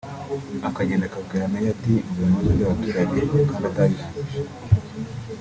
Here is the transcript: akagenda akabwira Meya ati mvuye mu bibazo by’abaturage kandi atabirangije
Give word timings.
akagenda 0.69 1.05
akabwira 1.07 1.51
Meya 1.51 1.69
ati 1.75 1.93
mvuye 2.05 2.27
mu 2.31 2.37
bibazo 2.39 2.73
by’abaturage 2.77 3.19
kandi 3.29 3.49
atabirangije 3.67 4.39